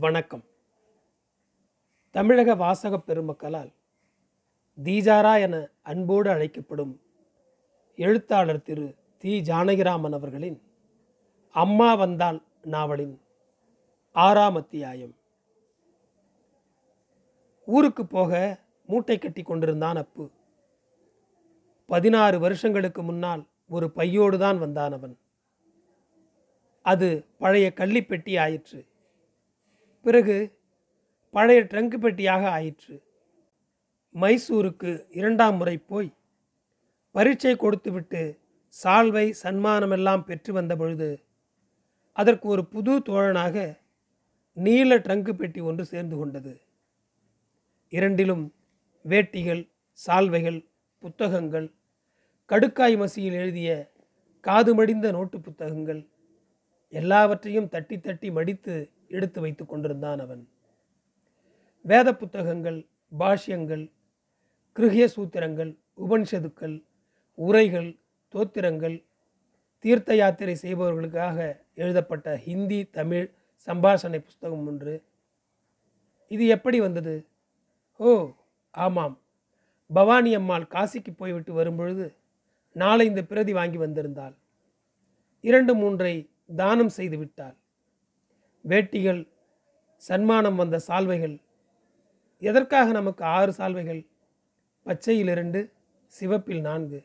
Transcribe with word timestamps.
வணக்கம். 0.00 0.44
தமிழக 2.10 2.54
வாசகப் 2.54 3.02
பெருமக்களால் 3.06 3.72
தீஜாரா 4.84 5.40
என 5.40 5.70
அன்போடு 5.82 6.30
அழைக்கப்படும் 6.30 7.00
எழுத்தாளர் 7.96 8.62
திரு 8.62 8.94
தி. 9.18 9.42
ஜானகிராமன் 9.42 10.12
அவர்களின் 10.12 10.62
அம்மா 11.50 11.94
வந்தால் 11.94 12.42
நாவலின் 12.62 13.20
ஆறாம் 14.12 14.56
அத்தியாயம். 14.56 15.14
ஊருக்கு 17.66 18.06
போக 18.06 18.58
மூட்டை 18.86 19.18
கட்டி 19.18 19.42
கொண்டிருந்தான் 19.42 19.96
அப்பு. 19.96 20.30
பதினாறு 21.86 22.38
வருஷங்களுக்கு 22.38 23.02
முன்னால் 23.02 23.46
ஒரு 23.68 23.90
பையோடு 23.90 24.38
தான் 24.38 24.58
வந்தான் 24.58 24.92
அவன். 24.92 25.18
அது 26.82 27.24
பழைய 27.38 27.72
கள்ளிப்பெட்டி 27.74 28.40
ஆயிற்று. 28.40 28.86
பிறகு 30.08 30.36
பழைய 31.34 31.60
ட்ரங்க் 31.70 31.96
பெட்டியாக 32.02 32.44
ஆயிற்று. 32.56 32.94
மைசூருக்கு 34.14 34.90
இரண்டாம் 35.20 35.56
முறை 35.56 35.76
போய் 35.90 36.10
பரீட்சை 37.14 37.54
கொடுத்துவிட்டு 37.56 38.22
சால்வை 38.74 39.24
சன்மானமெல்லாம் 39.42 40.22
பெற்று 40.28 40.50
வந்த 40.58 40.72
பொழுது 40.76 41.08
அதற்கு 42.18 42.46
ஒரு 42.48 42.62
புது 42.74 42.92
தோழனாக 43.08 43.56
நீல 44.56 44.96
ட்ரங்கு 45.06 45.32
பெட்டி 45.32 45.60
ஒன்று 45.68 45.84
சேர்ந்து 45.92 46.16
கொண்டது. 46.16 46.52
இரண்டிலும் 47.92 48.44
வேட்டிகள் 49.04 49.62
சால்வைகள் 49.98 50.60
புத்தகங்கள் 51.02 51.68
கடுக்காய் 52.50 52.96
மசியில் 53.02 53.38
எழுதிய 53.42 53.70
காது 54.46 54.72
மடிந்த 54.78 55.08
நோட்டு 55.16 55.38
புத்தகங்கள் 55.40 56.02
எல்லாவற்றையும் 56.92 57.70
தட்டி 57.74 57.96
தட்டி 57.98 58.28
மடித்து 58.36 58.76
எடுத்து 59.08 59.40
வைத்து 59.40 59.66
கொண்டிருந்தான் 59.66 60.20
அவன். 60.20 60.48
வேத 61.82 62.14
புத்தகங்கள் 62.14 62.86
பாஷ்யங்கள் 63.18 63.90
கிருகிய 64.76 65.08
சூத்திரங்கள் 65.16 65.76
உபனிஷதுக்கள் 65.96 66.84
உரைகள் 67.34 67.96
தோத்திரங்கள் 68.34 69.04
தீர்த்த 69.78 70.14
யாத்திரை 70.14 70.56
செய்பவர்களுக்காக 70.62 71.60
எழுதப்பட்ட 71.74 72.36
ஹிந்தி 72.36 72.84
தமிழ் 72.84 73.30
சம்பாஷணை 73.66 74.18
புஸ்தகம் 74.18 74.66
ஒன்று. 74.66 75.04
இது 76.28 76.46
எப்படி 76.46 76.80
வந்தது? 76.80 77.26
ஓ 77.96 78.30
ஆமாம். 78.70 79.18
பவானி 79.92 80.34
அம்மாள் 80.34 80.66
காசிக்கு 80.70 81.12
போய்விட்டு 81.16 81.52
வரும்பொழுது 81.52 82.16
நாளை 82.72 83.06
இந்த 83.06 83.24
பிரதி 83.24 83.52
வாங்கி 83.52 83.78
வந்திருந்தாள். 83.78 84.34
இரண்டு 85.40 85.74
மூன்றை 85.74 86.30
தானம் 86.56 86.88
செய்து 86.88 87.18
விட்டாள். 87.18 87.56
வேட்டிகள் 88.64 89.28
சன்மானம் 89.96 90.54
வந்த 90.54 90.80
சால்வைகள் 90.88 91.40
எதற்காக 92.38 92.90
நமக்கு 92.90 93.24
ஆறு 93.24 93.52
சால்வைகள்? 93.52 94.06
பச்சையில் 94.86 95.30
இரண்டு 95.30 95.72
சிவப்பில் 96.06 96.60
நான்கு. 96.60 97.04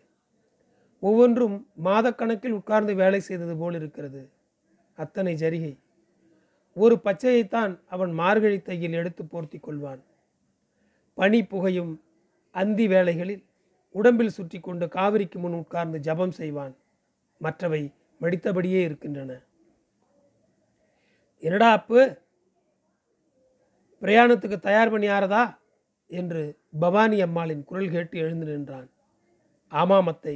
ஒவ்வொன்றும் 1.00 1.68
மாதக்கணக்கில் 1.84 2.52
உட்கார்ந்து 2.52 2.96
வேலை 2.96 3.20
செய்தது 3.20 3.58
போல் 3.58 3.74
இருக்கிறது. 3.74 4.30
அத்தனை 4.96 5.36
ஜரிகை. 5.36 5.80
ஒரு 6.74 7.00
பச்சையைத்தான் 7.04 7.80
அவன் 7.88 8.12
மார்கழி 8.12 8.62
தையில் 8.62 8.94
எடுத்து 8.94 9.24
போர்த்தி 9.24 9.60
கொள்வான். 9.60 10.04
பனி 11.14 11.46
புகையும் 11.46 12.02
அந்தி 12.52 12.88
வேளைகளில் 12.88 13.44
உடம்பில் 13.90 14.30
சுற்றி 14.30 14.60
கொண்டு 14.60 14.86
காவிரிக்கு 14.86 15.36
முன் 15.36 15.54
உட்கார்ந்து 15.54 16.00
ஜபம் 16.00 16.32
செய்வான். 16.32 16.76
மற்றவை 17.38 17.92
மடித்தபடியே 18.22 18.82
இருக்கின்றன. 18.82 19.42
என்னடா 21.44 21.72
அப்பு? 21.72 22.02
பிரயாணத்துக்கு 24.02 24.58
தயார் 24.60 24.92
பண்ணியாரதா 24.94 25.44
என்று 26.12 26.42
பவானி 26.80 27.18
அம்மாளின் 27.22 27.64
குரல் 27.64 27.94
கேட்டு 27.94 28.16
எழுந்து 28.18 28.46
நின்றான். 28.46 28.88
ஆமாம் 29.72 30.10
அத்தை 30.12 30.36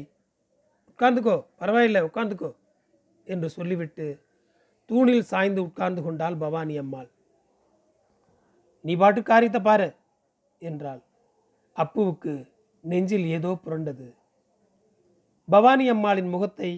உட்கார்ந்துக்கோ 0.90 1.36
பரவாயில்லை 1.62 2.02
உட்கார்ந்துக்கோ 2.08 2.52
என்று 3.28 3.50
சொல்லிவிட்டு 3.50 4.06
தூணில் 4.90 5.28
சாய்ந்து 5.32 5.62
உட்கார்ந்து 5.64 6.02
கொண்டாள் 6.04 6.38
பவானி 6.38 6.76
அம்மாள். 6.78 7.10
நீ 8.86 8.96
பாட்டு 8.96 9.22
காரியத்தை 9.24 9.62
பாரு 9.62 9.90
என்றாள். 10.62 11.02
அப்புவுக்கு 11.76 12.34
நெஞ்சில் 12.84 13.26
ஏதோ 13.38 13.52
புரண்டது. 13.66 14.08
பவானி 15.48 15.86
அம்மாளின் 15.90 16.30
முகத்தை 16.30 16.72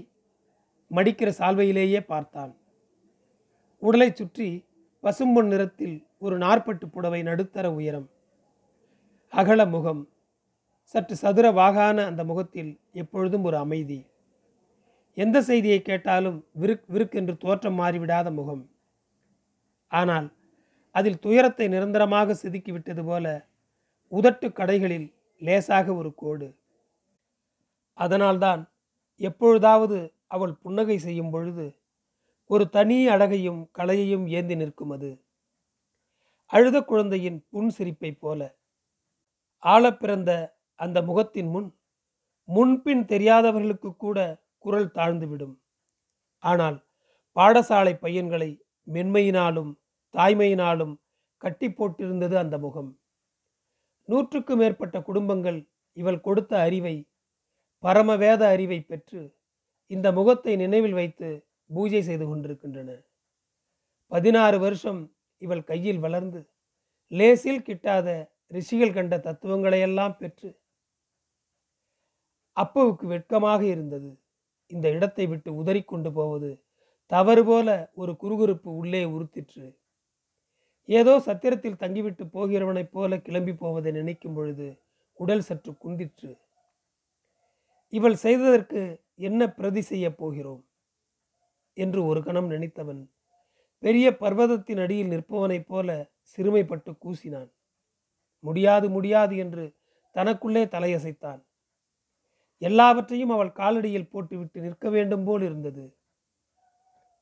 மடிக்கிற 0.91 1.29
சால்வையிலேயே 1.39 1.99
பார்த்தான். 2.13 2.51
உடலை 3.81 4.11
சுற்றி 4.11 4.67
பசும்பொன் 5.03 5.47
நிறத்தில் 5.47 6.07
ஒரு 6.17 6.37
நாற்பட்டு 6.37 6.89
புடவை 6.89 7.23
நடுத்தர 7.23 7.73
உயரம். 7.73 8.09
அகல 9.29 9.65
முகம். 9.65 10.07
சற்று 10.83 11.15
சதுர 11.15 11.51
வாகான 11.51 12.05
அந்த 12.05 12.23
முகத்தில் 12.23 12.79
எப்பொழுதும் 12.91 13.43
ஒரு 13.43 13.57
அமைதி. 13.57 14.05
எந்த 15.13 15.41
செய்தியை 15.41 15.81
கேட்டாலும் 15.81 16.45
விருக் 16.53 16.85
விருக்கென்று 16.89 17.37
தோற்றம் 17.37 17.79
மாறிவிடாத 17.79 18.31
முகம். 18.31 18.69
ஆனால் 19.87 20.27
அதில் 20.91 21.19
துயரத்தை 21.19 21.67
நிரந்தரமாக 21.67 22.33
செதுக்கிவிட்டது 22.33 23.05
போல 23.05 23.25
உதட்டு 24.11 24.47
கடைகளில் 24.49 25.13
லேசாக 25.37 25.93
ஒரு 25.93 26.13
கோடு. 26.15 26.55
அதனால்தான் 27.93 28.61
எப்பொழுதாவது 29.17 30.13
அவள் 30.27 30.53
புன்னகை 30.53 30.97
செய்யும் 30.97 31.29
பொழுது 31.29 31.78
ஒரு 32.49 32.69
தனி 32.69 33.07
அழகையும் 33.07 33.69
கலையையும் 33.77 34.27
ஏந்தி 34.27 34.55
நிற்கும் 34.55 34.89
அது. 34.89 35.23
அழுத 36.45 36.81
குழந்தையின் 36.81 37.47
புன் 37.51 37.69
சிரிப்பைப் 37.69 38.19
போல. 38.19 38.57
ஆழப் 39.57 39.99
பிறந்த 39.99 40.57
அந்த 40.75 41.01
முகத்தின் 41.01 41.47
முன் 41.47 41.77
முன்பின் 42.43 43.05
தெரியாதவர்களுக்கு 43.05 43.95
கூட 43.95 44.45
குரல் 44.57 44.91
தாழ்ந்துவிடும். 44.91 45.55
ஆனால் 46.37 46.87
பாடசாலை 47.35 47.93
பையன்களை 47.93 48.65
மென்மையினாலும் 48.93 49.71
தாய்மையினாலும் 50.13 50.95
கட்டி 51.37 51.67
போட்டிருந்தது 51.67 52.35
அந்த 52.35 52.57
முகம். 52.57 52.99
நூற்றுக்கு 54.05 54.55
மேற்பட்ட 54.55 55.01
குடும்பங்கள் 55.01 55.69
இவள் 55.93 56.21
கொடுத்த 56.21 56.59
அறிவை 56.59 56.95
பரமவேத 57.83 58.41
அறிவை 58.47 58.81
பெற்று 58.81 59.37
இந்த 59.87 60.11
முகத்தை 60.11 60.55
நினைவில் 60.55 60.93
வைத்து 60.93 61.29
பூஜை 61.69 62.01
செய்து 62.01 62.25
கொண்டிருக்கின்றன 62.27 62.91
பதினாறு 64.11 64.59
வருஷம் 64.59 65.01
இவள் 65.41 65.63
கையில் 65.63 65.99
வளர்ந்து 65.99 66.39
லேசில் 67.11 67.65
கிட்டாத 67.67 68.07
ரிஷிகள் 68.47 68.93
கண்ட 68.93 69.15
தத்துவங்களையெல்லாம் 69.17 70.15
பெற்று 70.17 70.49
அப்புவுக்கு 72.57 73.05
வெட்கமாக 73.07 73.61
இருந்தது. 73.65 74.09
இந்த 74.71 74.87
இடத்தை 74.89 75.25
விட்டு 75.27 75.49
உதறிக்கொண்டு 75.61 76.09
போவது 76.13 76.49
தவறு 77.11 77.43
போல 77.43 77.69
ஒரு 77.93 78.11
குறுகுறுப்பு 78.21 78.69
உள்ளே 78.81 79.03
உறுத்திற்று. 79.05 79.67
ஏதோ 80.89 81.13
சத்திரத்தில் 81.19 81.81
தங்கிவிட்டு 81.83 82.23
போகிறவனைப் 82.25 82.91
போல 82.91 83.19
கிளம்பி 83.19 83.53
போவதை 83.53 83.91
நினைக்கும் 83.91 84.33
பொழுது 84.33 84.67
உடல் 85.19 85.45
சற்று 85.49 85.71
குந்திற்று. 85.83 86.31
இவள் 87.93 88.15
செய்ததற்கு 88.15 88.81
என்ன 89.15 89.41
பிரதி 89.49 89.81
செய்யப் 89.81 90.17
போகிறோம்? 90.17 90.61
என்று 91.79 92.05
ஒரு 92.05 92.23
கணம் 92.23 92.51
நினைத்தவன் 92.51 93.01
பெரிய 93.83 94.17
பர்வதத்தின் 94.17 94.79
அடியில் 94.79 95.11
நிற்பவனைப் 95.11 95.67
போல 95.67 95.89
சிறுமைப்பட்டு 96.37 96.91
கூசினான். 97.03 97.49
முடியாது 98.43 98.89
முடியாது 98.89 99.37
என்று 99.37 99.63
தனக்குள்ளே 100.15 100.63
தலையசைத்தான். 100.65 101.41
எல்லாவற்றையும் 102.61 103.29
அவள் 103.29 103.55
காலடியில் 103.55 104.09
போட்டுவிட்டு 104.09 104.59
நிற்க 104.61 104.89
வேண்டும் 104.89 105.23
போல் 105.23 105.41
இருந்தது. 105.41 105.85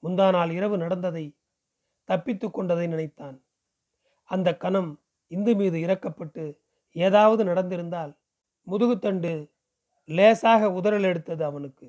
முந்தா 0.04 0.32
நாள் 0.32 0.52
இரவு 0.52 0.78
நடந்ததை 0.78 1.26
தப்பித்து 2.10 2.52
கொண்டதை 2.52 2.88
நினைத்தான். 2.88 3.38
அந்த 4.30 4.50
கணம் 4.58 4.92
இந்து 5.32 5.56
மீது 5.56 5.78
இறக்கப்பட்டு 5.80 6.44
ஏதாவது 6.96 7.44
நடந்திருந்தால் 7.44 8.14
முதுகுத்தண்டு 8.68 9.32
லேசாக 10.10 10.70
உதறல் 10.72 11.04
எடுத்தது 11.04 11.44
அவனுக்கு. 11.46 11.88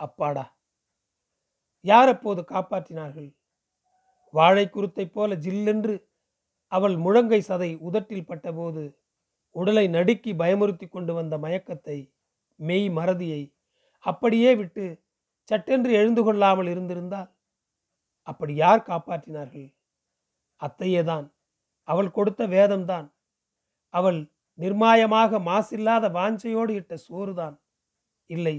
அப்பாடா! 0.00 0.44
யார் 1.84 2.08
அப்போது 2.08 2.42
காப்பாற்றினார்கள்? 2.42 3.30
வாழை 4.34 4.70
குருத்தைப் 4.70 5.14
போல 5.14 5.34
ஜில்லென்று 5.34 5.94
அவள் 6.72 6.96
முழங்கை 6.96 7.40
சதை 7.48 7.78
உதட்டில் 7.78 8.26
பட்டபோது 8.26 8.98
உடலை 9.50 9.88
நடுக்கி 9.88 10.32
பயமுறுத்தி 10.32 10.88
கொண்டு 10.88 11.14
வந்த 11.14 11.38
மயக்கத்தை 11.38 11.98
மெய் 12.60 12.88
மறதியை 12.88 13.42
அப்படியே 14.04 14.54
விட்டு 14.54 14.84
சட்டென்று 15.42 15.92
எழுந்து 15.92 16.22
கொள்ளாமல் 16.24 16.66
இருந்திருந்தால் 16.66 17.30
அப்படி 18.22 18.54
யார் 18.54 18.86
காப்பாற்றினார்கள்? 18.86 19.68
அத்தையேதான். 20.60 21.26
அவள் 21.88 22.10
கொடுத்த 22.10 22.46
வேதம்தான். 22.46 23.08
அவள் 23.94 24.20
நிர்மாயமாக 24.58 25.40
மாசில்லாத 25.40 26.04
வாஞ்சையோடு 26.10 26.70
இட்ட 26.70 26.96
சோறுதான். 26.96 27.56
இல்லை 28.30 28.56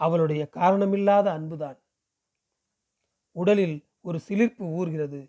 அவளுடைய 0.00 0.42
காரணமில்லாத 0.56 1.26
அன்புதான். 1.30 1.78
உடலில் 3.36 3.76
ஒரு 4.00 4.18
சிலிர்ப்பு 4.28 4.64
ஊறுகிறது. 4.78 5.20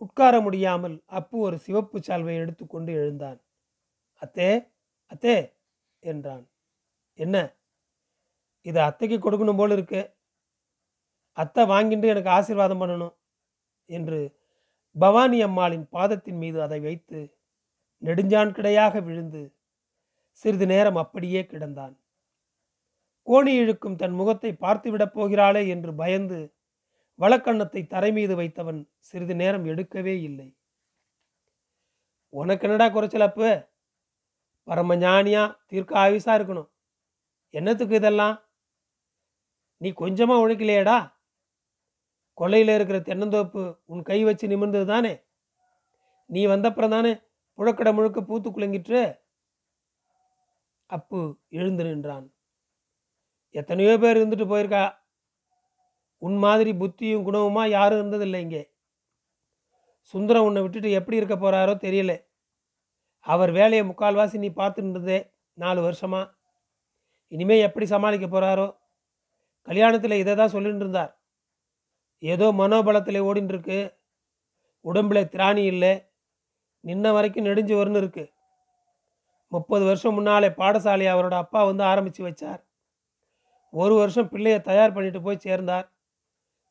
உட்கார 0.00 0.34
முடியாமல் 0.40 0.96
அப்பு 1.10 1.36
ஒரு 1.38 1.56
சிவப்பு 1.58 1.98
சால்வை 1.98 2.34
எடுத்துக்கொண்டு 2.34 2.92
எழுந்தான். 2.92 3.38
அத்தே 4.22 4.50
அத்தே 5.10 5.36
என்றான். 6.02 6.44
என்ன? 7.18 7.36
இது 8.66 8.80
அத்தைக்கு 8.80 9.16
கொடுக்கணும் 9.18 9.56
போல் 9.56 9.70
இருக்கு. 9.70 10.02
அத்தை 11.36 11.62
வாங்கிட்டு 11.64 12.06
எனக்கு 12.06 12.30
ஆசீர்வாதம் 12.30 12.80
பண்ணணும் 12.82 13.14
என்று 13.88 14.20
பவானி 14.96 15.38
அம்மாளின் 15.42 15.86
பாதத்தின் 15.88 16.38
மீது 16.38 16.62
அதை 16.62 16.80
வைத்து 16.80 17.18
நெடுஞ்சான் 18.02 18.52
கிடையாக 18.52 19.00
விழுந்து 19.00 19.42
சிறிது 20.40 20.66
நேரம் 20.66 20.96
அப்படியே 20.96 21.42
கிடந்தான். 21.42 21.94
கோணி 23.26 23.52
இழுக்கும் 23.54 23.96
தன் 23.96 24.12
முகத்தை 24.12 24.50
பார்த்துவிடப் 24.60 25.14
போகிறாளே 25.14 25.62
என்று 25.68 25.94
பயந்து 25.94 26.40
வழக்கண்ணத்தை 27.20 27.86
தரை 27.86 28.12
மீது 28.12 28.36
வைத்தவன் 28.36 28.88
சிறிது 28.98 29.34
நேரம் 29.34 29.64
எடுக்கவே 29.64 30.22
இல்லை. 30.22 30.56
உனக்கு 32.28 32.68
என்னடா 32.68 32.94
குறைச்சலப்பு 32.94 33.66
பரம 34.62 34.96
ஞானியா 34.96 35.56
தீர்க்க 35.66 35.98
ஆயுசா 35.98 36.32
இருக்கணும். 36.38 36.70
என்னத்துக்கு 37.50 37.94
இதெல்லாம்? 37.94 38.48
நீ 39.76 39.90
கொஞ்சமா 39.90 40.34
உழைக்கலையேடா? 40.44 41.18
கொள்ளையில் 42.32 42.68
இருக்கிற 42.68 42.98
தென்னந்தோப்பு 42.98 43.78
உன் 43.84 44.02
கை 44.02 44.24
வச்சு 44.24 44.48
நிமிர்ந்தது 44.48 44.86
தானே? 44.86 45.24
நீ 46.26 46.46
வந்தப்புறம் 46.46 46.88
தானே 46.88 47.12
புழக்கடை 47.58 47.92
முழுக்க 47.94 48.20
பூத்து 48.22 48.50
குலுங்கிட்டு 48.50 49.20
அப்பு 50.86 51.38
எழுந்து 51.48 51.84
நின்றான். 51.84 52.32
எத்தனையோ 53.50 53.98
பேர் 53.98 54.16
இருந்துட்டு 54.16 54.46
போயிருக்கா 54.48 54.99
உன் 56.22 56.36
மாதிரி 56.36 56.72
புத்தியும் 56.72 57.26
குணவுமா 57.26 57.68
யாரும் 57.68 58.00
இருந்ததில்லை 58.00 58.40
இங்கே? 58.40 58.70
சுந்தரம் 60.02 60.44
உன்னை 60.44 60.62
விட்டுட்டு 60.62 60.90
எப்படி 60.90 61.16
இருக்க 61.16 61.34
போறாரோ 61.34 61.74
தெரியல. 61.76 62.24
அவர் 63.18 63.50
வேலையை 63.50 63.86
முக்கால்வாசி 63.86 64.38
நீ 64.38 64.48
பார்த்துருந்ததே 64.48 65.32
நாலு 65.54 65.80
வருஷமா. 65.90 66.30
இனிமே 67.28 67.58
எப்படி 67.58 67.86
சமாளிக்க 67.86 68.26
போறாரோ? 68.26 68.76
கல்யாணத்தில் 69.68 70.12
இதை 70.12 70.34
தான் 70.36 70.48
சொல்லிட்டு 70.48 70.78
இருந்தார். 70.78 71.20
ஏதோ 72.18 72.52
மனோபலத்தில் 72.52 73.20
ஓடின்னு 73.20 73.48
இருக்கு. 73.48 73.96
உடம்புல 74.84 75.20
திராணி 75.24 75.64
இல்லை. 75.64 76.12
நின்ன 76.84 77.12
வரைக்கும் 77.12 77.44
நெடுஞ்சு 77.44 77.74
வரணும் 77.74 77.96
இருக்கு. 77.96 78.32
முப்பது 79.48 79.84
வருஷம் 79.84 80.14
முன்னாலே 80.14 80.48
பாடசாலையை 80.48 81.10
அவரோட 81.12 81.34
அப்பா 81.34 81.64
வந்து 81.64 81.82
ஆரம்பித்து 81.82 82.28
வச்சார். 82.28 82.60
ஒரு 83.72 83.94
வருஷம் 83.94 84.28
பிள்ளையை 84.28 84.60
தயார் 84.60 84.92
பண்ணிட்டு 84.92 85.22
போய் 85.22 85.44
சேர்ந்தார். 85.46 85.86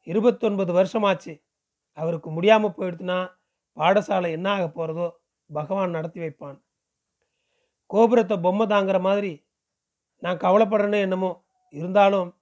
இருபத்தொன்பது 0.08 0.74
வருஷமாச்சு. 0.74 1.42
அவருக்கு 1.94 2.30
முடியாமல் 2.30 2.76
போயிடுத்துன்னா 2.78 3.20
பாடசாலை 3.76 4.30
என்ன 4.30 4.52
ஆக 4.52 4.66
போகிறதோ 4.70 5.12
பகவான் 5.54 5.90
நடத்தி 5.90 6.20
வைப்பான். 6.22 6.58
கோபுரத்தை 7.86 8.38
பொம்மை 8.38 8.68
தாங்கிற 8.68 9.02
மாதிரி 9.02 9.46
நான் 10.16 10.38
கவலைப்படுறேன்னு 10.38 11.00
என்னமோ 11.00 11.46
இருந்தாலும் 11.74 12.38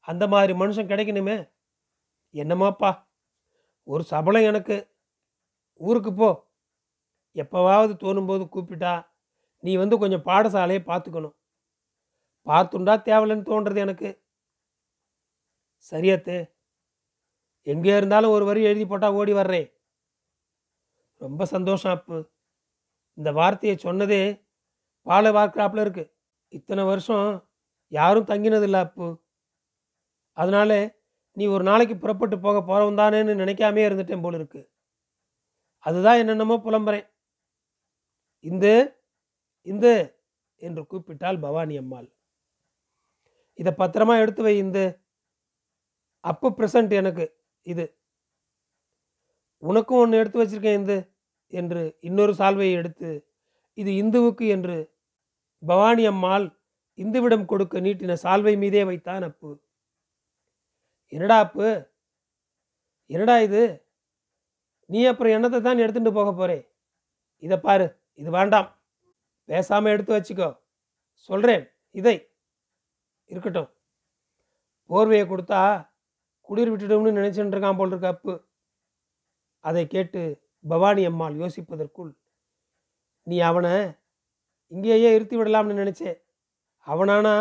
அந்த 0.00 0.26
மாதிரி 0.26 0.52
மனுஷன் 0.58 0.90
கிடைக்கணுமே? 0.90 1.50
என்னமாப்பா? 2.34 3.06
ஒரு 3.82 4.02
சபலம் 4.02 4.42
எனக்கு. 4.42 4.76
ஊருக்கு 5.74 6.14
போ. 6.14 6.48
எப்போவாவது 7.34 7.92
தோணும்போது 7.96 8.44
கூப்பிட்டா 8.54 9.06
நீ 9.58 9.76
வந்து 9.76 9.98
கொஞ்சம் 9.98 10.24
பாடசாலையை 10.24 10.82
பார்த்துக்கணும். 10.86 11.36
பார்த்துண்டா 12.46 12.94
தேவலைன்னு 13.08 13.48
தோன்றது 13.50 13.76
எனக்கு. 13.76 14.22
சரியாத்து. 15.90 16.36
எங்கே 17.62 17.96
இருந்தாலும் 17.96 18.30
ஒரு 18.30 18.44
வரி 18.44 18.62
எழுதி 18.62 18.86
போட்டால் 18.86 19.12
ஓடி 19.12 19.32
வர்றேன். 19.32 19.72
ரொம்ப 21.16 21.44
சந்தோஷம் 21.44 21.92
அப்பு. 21.92 22.30
இந்த 23.14 23.32
வார்த்தையை 23.32 23.78
சொன்னதே 23.82 24.46
பாலை 25.02 25.32
வார்க்கிறாப்புல 25.32 25.80
இருக்கு. 25.80 26.14
இத்தனை 26.48 26.84
வருஷம் 26.84 27.48
யாரும் 27.88 28.26
தங்கினதில்லை 28.26 28.78
அப்பு. 28.78 29.22
அதனால 30.32 30.98
நீ 31.32 31.46
ஒரு 31.46 31.64
நாளைக்கு 31.64 31.96
புறப்பட்டு 31.96 32.38
போக 32.38 32.62
போகிறவன் 32.62 33.00
தானேன்னு 33.00 33.40
நினைக்காமே 33.42 33.82
இருந்துட்டேன் 33.88 34.20
போல 34.20 34.36
இருக்கு. 34.36 34.70
அதுதான் 35.78 36.18
என்னென்னமோ 36.18 36.56
புலம்புறேன். 36.56 37.06
இந்து 38.40 38.72
இந்து 39.62 40.20
என்று 40.56 40.86
கூப்பிட்டாள் 40.86 41.40
பவானி 41.40 41.76
அம்மாள். 41.76 42.08
இதை 43.54 43.72
பத்திரமா 43.78 44.20
எடுத்து 44.20 44.42
வை 44.42 44.56
இந்து. 44.56 44.84
அப்போ 46.20 46.48
ப்ரெசண்ட் 46.50 46.92
எனக்கு. 46.92 47.39
இது. 47.62 47.96
உனக்கும் 49.58 49.98
ஒன்று 49.98 50.18
எடுத்து 50.18 50.44
வச்சிருக்கேன் 50.44 50.72
இந்து 50.72 51.12
என்று 51.48 51.96
இன்னொரு 52.00 52.32
சால்வையை 52.32 52.72
எடுத்து 52.72 53.26
இது 53.74 53.90
இந்துவுக்கு 53.90 54.48
என்று 54.48 54.94
பவானி 55.66 56.06
அம்மாள் 56.06 56.58
இந்துவிடம் 56.98 57.44
கொடுக்க 57.44 57.80
நீட்டின 57.80 58.16
சால்வை 58.22 58.58
மீதே 58.58 58.84
வைத்தான் 58.84 59.22
அப்பு. 59.22 59.60
என்னடா 61.06 61.38
அப்பு? 61.38 61.90
என்னடா 63.06 63.38
இது? 63.38 63.86
நீ 64.86 65.04
அப்புறம் 65.04 65.32
என்னத்தை 65.32 65.60
தான் 65.60 65.78
எடுத்துகிட்டு 65.78 66.12
போக 66.12 66.30
போறே? 66.32 66.68
இதை 67.38 67.56
பாரு 67.58 68.00
இது 68.14 68.30
வேண்டாம். 68.30 68.80
பேசாமல் 69.44 69.92
எடுத்து 69.92 70.16
வச்சுக்கோ. 70.16 70.60
சொல்கிறேன் 71.14 71.70
இதை. 71.90 72.32
இருக்கட்டும். 73.24 73.70
போர்வையை 74.90 75.24
கொடுத்தா 75.26 75.89
குளிர் 76.50 76.70
விட்டுடும்னு 76.72 77.18
நினைச்சுட்டு 77.18 77.54
இருக்கான் 77.54 77.78
போல் 77.78 77.92
இருக்க 77.92 78.06
அப்பு. 78.14 78.34
அதை 79.64 79.82
கேட்டு 79.94 80.20
பவானி 80.64 81.02
அம்மாள் 81.10 81.36
யோசிப்பதற்குள் 81.42 82.10
நீ 83.26 83.36
அவனை 83.48 83.72
இங்கேயே 84.72 85.10
இருத்தி 85.16 85.36
விடலாம்னு 85.36 85.80
நினைச்சே. 85.80 86.12
அவனானா 86.86 87.34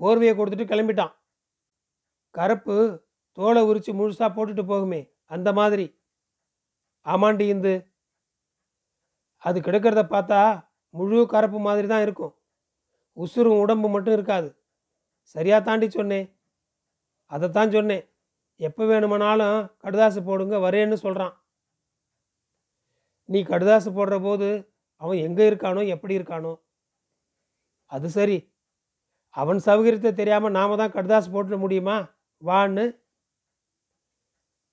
போர்வையை 0.00 0.32
கொடுத்துட்டு 0.36 0.66
கிளம்பிட்டான். 0.72 1.14
கருப்பு 2.34 2.76
தோலை 3.38 3.62
உரித்து 3.68 3.92
முழுசாக 3.98 4.30
போட்டுட்டு 4.36 4.64
போகுமே 4.72 5.00
அந்த 5.34 5.48
மாதிரி. 5.58 5.86
ஆமாண்டி 7.06 7.46
இந்து. 7.54 7.74
அது 9.44 9.58
கிடக்கிறத 9.66 10.02
பார்த்தா 10.14 10.40
முழு 10.94 11.18
கரப்பு 11.32 11.58
மாதிரி 11.66 11.86
தான் 11.92 12.04
இருக்கும். 12.06 12.34
உசுரும் 13.16 13.60
உடம்பு 13.62 13.88
மட்டும் 13.94 14.16
இருக்காது. 14.18 14.48
சரியாக 15.34 15.62
தாண்டி 15.68 15.86
சொன்னேன் 15.90 16.28
அதைத்தான் 17.32 17.74
சொன்னேன் 17.76 18.04
எப்போ 18.60 18.84
வேணுமானாலும் 18.84 19.58
கடுதாசு 19.84 20.20
போடுங்க 20.22 20.56
வரேன்னு 20.58 20.94
சொல்கிறான் 20.94 21.34
நீ 23.28 23.42
கடுதாசு 23.42 23.88
போடுற 23.90 24.16
போது 24.22 24.48
அவன் 25.02 25.18
எங்கே 25.18 25.44
இருக்கானோ 25.50 25.86
எப்படி 25.86 26.14
இருக்கானோ? 26.18 26.52
அது 27.92 28.08
சரி. 28.10 28.38
அவன் 29.30 29.60
சௌகரியத்தை 29.66 30.14
தெரியாமல் 30.14 30.50
நாம 30.50 30.76
தான் 30.76 30.94
கடுதாசு 30.96 31.28
போட்டுட 31.30 31.56
முடியுமா? 31.58 31.96
வான்னு. 32.42 32.84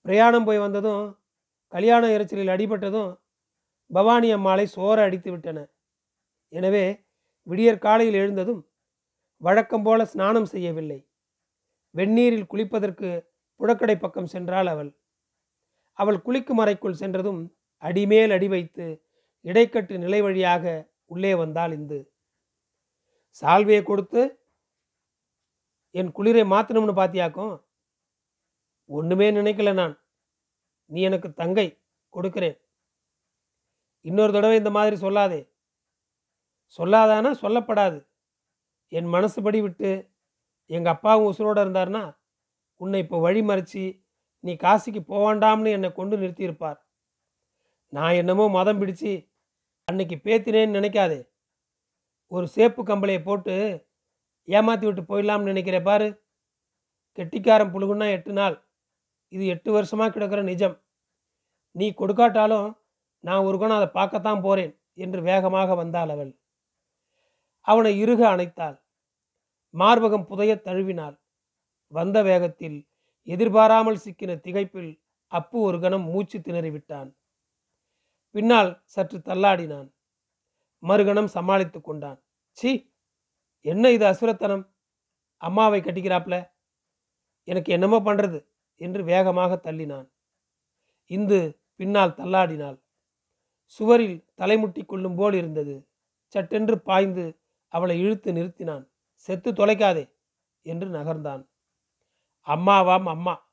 பிரயாணம் 0.05 0.43
போய் 0.43 0.57
வந்ததும் 0.57 1.03
கல்யாண 1.73 2.03
இறைச்சலில் 2.07 2.53
அடிபட்டதும் 2.55 3.11
பவானி 3.91 4.31
அம்மாளை 4.31 4.65
சோற 4.75 4.97
அடித்து 4.97 5.29
விட்டன. 5.31 5.59
எனவே 6.53 6.85
விடியற் 7.47 7.83
காலையில் 7.85 8.13
எழுந்ததும் 8.13 8.61
வழக்கம் 9.41 9.83
போல 9.83 10.05
ஸ்நானம் 10.05 10.45
செய்யவில்லை. 10.45 10.99
வெந்நீரில் 11.95 12.49
குளிப்பதற்கு 12.51 13.09
புழக்கடை 13.59 13.99
பக்கம் 13.99 14.31
சென்றாள் 14.31 14.65
அவள். 14.65 14.97
அவள் 15.93 16.21
குளிக்கும் 16.21 16.57
அறைக்குள் 16.57 16.93
சென்றதும் 16.93 17.57
அடிமேல் 17.77 18.31
அடி 18.31 18.47
வைத்து 18.47 19.05
இடைக்கட்டு 19.43 19.97
நிலை 19.97 20.21
வழியாக 20.21 20.93
உள்ளே 21.05 21.35
வந்தாள் 21.35 21.71
இந்து. 21.71 22.13
சால்வையை 23.41 23.83
கொடுத்து 23.83 24.21
என் 25.91 26.11
குளிரை 26.11 26.43
மாற்றணும்னு 26.43 26.93
பாத்தியாக்கும்? 26.93 27.65
ஒன்றுமே 28.85 29.31
நினைக்கல 29.31 29.73
நான். 29.73 30.03
நீ 30.85 31.01
எனக்கு 31.01 31.33
தங்கை 31.33 31.81
கொடுக்கிறேன். 32.09 32.57
இன்னொரு 34.01 34.31
தடவை 34.31 34.57
இந்த 34.57 34.69
மாதிரி 34.69 34.95
சொல்லாதே. 34.95 35.51
சொல்லாதானா? 36.77 37.31
சொல்லப்படாது. 37.41 38.07
என் 38.87 39.05
மனசுபடி 39.05 39.61
விட்டு 39.61 40.09
எங்கள் 40.65 40.93
அப்பாவும் 40.93 41.35
உசுரோடு 41.35 41.59
இருந்தார்னா 41.59 42.23
உன்னை 42.81 42.99
இப்போ 43.03 43.17
வழி 43.25 43.41
மறைச்சி 43.49 43.83
நீ 44.43 44.53
காசிக்கு 44.63 45.01
போவாண்டாம்னு 45.11 45.69
என்னை 45.77 45.89
கொண்டு 45.91 46.15
நிறுத்தியிருப்பார். 46.21 46.79
நான் 47.93 48.17
என்னமோ 48.21 48.45
மதம் 48.57 48.79
பிடிச்சி 48.81 49.11
அன்னைக்கு 49.87 50.15
பேத்தினேன்னு 50.25 50.77
நினைக்காதே. 50.79 51.19
ஒரு 52.31 52.45
சேப்பு 52.55 52.81
கம்பளையை 52.89 53.21
போட்டு 53.23 53.55
ஏமாற்றி 54.47 54.85
விட்டு 54.87 55.03
போயிடலாம்னு 55.09 55.51
நினைக்கிற 55.51 55.77
பாரு. 55.89 56.07
கெட்டிக்காரன் 57.17 57.73
புழுகுன்னா 57.73 58.07
எட்டு 58.17 58.31
நாள். 58.39 58.55
இது 59.31 59.43
எட்டு 59.53 59.69
வருஷமாக 59.71 60.11
கிடக்கிற 60.11 60.41
நிஜம். 60.51 60.75
நீ 61.75 61.87
கொடுக்காட்டாலும் 62.01 62.67
நான் 63.27 63.45
ஒரு 63.47 63.57
குணம் 63.57 63.79
அதை 63.79 63.89
பார்க்கத்தான் 63.99 64.43
போகிறேன் 64.45 64.73
என்று 65.03 65.19
வேகமாக 65.29 65.75
வந்தாள் 65.81 66.11
அவள். 66.15 66.31
அவனை 67.67 67.91
இறுக 68.03 68.21
அணைத்தாள். 68.33 68.75
மார்பகம் 69.73 70.27
புதைய 70.29 70.51
தழுவினாள். 70.67 71.15
வந்த 71.95 72.17
வேகத்தில் 72.21 72.77
எதிர்பாராமல் 73.27 74.01
சிக்கின 74.05 74.31
திகைப்பில் 74.45 74.91
அப்பு 75.31 75.57
ஒரு 75.61 75.77
கணம் 75.79 76.05
மூச்சு 76.13 76.37
திணறி 76.41 76.71
விட்டான் 76.71 77.09
பின்னால் 78.35 78.71
சற்று 78.85 79.17
தள்ளாடினான். 79.19 79.87
மறுகணம் 80.83 81.29
சமாளித்து 81.35 81.79
கொண்டான். 81.81 82.17
சி 82.57 82.71
என்ன 83.65 83.91
இது 83.91 84.05
அசுரத்தனம்? 84.05 84.63
அம்மாவை 85.41 85.79
கட்டிக்கிறாப்ல? 85.81 86.35
எனக்கு 87.47 87.69
என்னமோ 87.71 87.97
பண்ணுறது 87.99 88.39
என்று 88.81 89.01
வேகமாக 89.03 89.53
தள்ளினான். 89.63 90.07
இந்து 91.11 91.39
பின்னால் 91.75 92.17
தள்ளாடினாள். 92.19 92.77
சுவரில் 93.75 94.17
தலைமுட்டி 94.39 94.81
கொள்ளும் 94.85 95.15
போல் 95.15 95.33
இருந்தது. 95.33 95.75
சட்டென்று 96.35 96.75
பாய்ந்து 96.81 97.25
அவளை 97.73 97.95
இழுத்து 98.03 98.29
நிறுத்தினான். 98.33 98.83
செத்து 99.27 99.49
தொலைக்காதே 99.51 100.05
என்று 100.65 100.87
நகர்ந்தான். 100.89 101.43
அம்மாவாம் 102.45 103.03
அம்மா. 103.03 103.49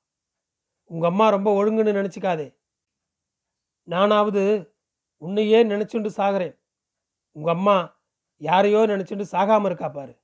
உங்கள் 0.84 1.10
அம்மா 1.10 1.28
ரொம்ப 1.28 1.64
ஒழுங்குன்னு 1.64 1.96
நினச்சிக்காதே. 2.00 2.56
நானாவது 3.82 4.42
உன்னையே 5.16 5.64
நினச்சிண்டு 5.64 6.10
சாகிறேன். 6.16 6.58
உங்கள் 7.32 7.54
அம்மா 7.54 8.00
யாரையோ 8.36 8.78
நினச்சிண்டு 8.78 9.24
சாகாமல் 9.32 9.64
இருக்கா 9.64 9.88
பாரு. 9.88 10.20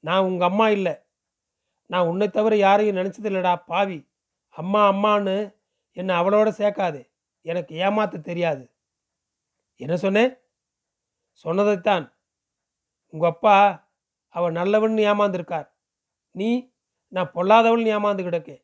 நான் 0.00 0.22
உங்கள் 0.22 0.48
அம்மா 0.48 0.68
இல்லை. 0.68 0.94
நான் 1.86 2.06
உன்னை 2.06 2.28
தவிர 2.28 2.56
யாரையும் 2.56 2.96
நினச்சதில்லடா 2.96 3.62
பாவி. 3.66 4.10
அம்மா 4.48 4.88
அம்மான்னு 4.92 5.56
என்னை 5.92 6.14
அவளோட 6.16 6.50
சேர்க்காதே. 6.58 7.10
எனக்கு 7.40 7.76
ஏமாத்த 7.76 8.20
தெரியாது. 8.20 8.74
என்ன 9.76 9.96
சொன்னேன் 9.96 10.36
சொன்னதைத்தான். 11.30 12.16
உங்கள் 13.06 13.30
அப்பா 13.30 13.88
அவள் 14.28 14.52
நல்லவன்னு 14.52 15.04
ஏமாந்துருக்கார். 15.10 15.68
நீ 16.30 16.76
நான் 17.08 17.30
பொல்லாதவள் 17.34 17.84
ஏமாந்து 17.86 18.22
கிடக்கே. 18.22 18.56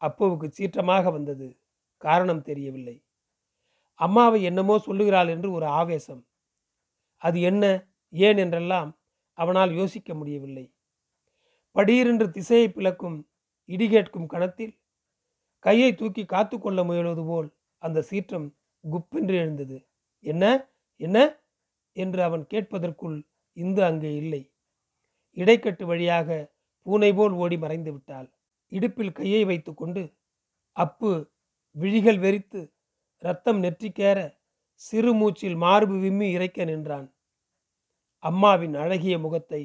அப்புவுக்கு 0.00 0.48
சீற்றமாக 0.48 1.10
வந்தது. 1.12 1.48
காரணம் 1.96 2.42
தெரியவில்லை. 2.42 2.96
அம்மாவை 3.94 4.42
என்னமோ 4.42 4.78
சொல்லுகிறாள் 4.78 5.28
என்று 5.28 5.52
ஒரு 5.52 5.66
ஆவேசம். 5.66 6.26
அது 7.22 7.40
என்ன? 7.40 7.64
ஏன் 8.12 8.36
என்றெல்லாம் 8.36 8.90
அவனால் 9.38 9.72
யோசிக்க 9.72 10.14
முடியவில்லை. 10.14 10.72
படீரென்று 11.76 12.30
திசையை 12.30 12.68
பிளக்கும் 12.70 13.28
இடி 13.64 13.88
கேட்கும் 13.88 14.26
கணத்தில் 14.26 14.74
கையை 15.64 15.94
தூக்கி 15.94 16.24
காத்து 16.24 16.58
கொள்ள 16.58 16.84
முயல்வது 16.84 17.26
போல் 17.26 17.48
அந்த 17.78 18.02
சீற்றம் 18.02 18.56
குப்பென்று 18.84 19.34
எழுந்தது. 19.34 19.86
என்ன? 20.24 20.44
என்ன? 20.96 21.16
என்று 21.92 22.22
அவன் 22.22 22.46
கேட்பதற்குள் 22.46 23.18
இந்து 23.52 23.84
அங்கே 23.84 24.14
இல்லை. 24.14 24.52
இடைக்கட்டு 25.36 25.84
வழியாக 25.84 26.28
பூனை 26.88 27.08
போல் 27.12 27.34
ஓடி 27.42 27.56
மறைந்து 27.58 27.90
விட்டாள். 27.92 28.28
இடுப்பில் 28.72 29.16
கையை 29.18 29.40
வைத்துக்கொண்டு 29.44 30.02
அப்பு 30.76 31.10
விழிகள் 31.76 32.20
வெறித்து 32.24 32.60
ரத்தம் 33.22 33.60
நெற்றிக்கேற 33.62 34.18
சிறு 34.82 35.10
மூச்சில் 35.14 35.56
மார்பு 35.56 35.94
விம்மி 35.98 36.26
இறைக்க 36.30 36.64
நின்றான். 36.64 37.08
அம்மாவின் 38.22 38.74
அழகிய 38.74 39.14
முகத்தை 39.18 39.62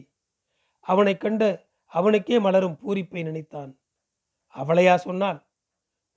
அவனை 0.85 1.13
கண்ட 1.17 1.43
அவனுக்கே 1.93 2.37
மலரும் 2.39 2.77
பூரிப்பை 2.81 3.21
நினைத்தான். 3.23 3.71
அவளையா 4.55 4.95
சொன்னால்? 4.95 5.39